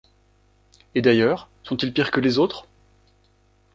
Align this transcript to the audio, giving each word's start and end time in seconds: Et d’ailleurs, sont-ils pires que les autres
Et 0.95 1.03
d’ailleurs, 1.03 1.47
sont-ils 1.61 1.93
pires 1.93 2.09
que 2.09 2.19
les 2.19 2.39
autres 2.39 2.65